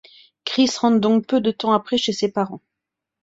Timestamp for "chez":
1.99-2.11